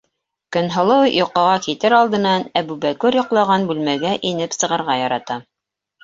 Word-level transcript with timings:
Көнһылыу 0.55 1.01
йоҡоға 1.17 1.57
китер 1.65 1.95
алдынан 1.97 2.45
Әбүбәкер 2.61 3.17
йоҡлаған 3.19 3.67
бүлмәгә 3.73 4.15
инеп 4.31 4.57
сығырға 4.57 4.97
ярата. 5.01 5.37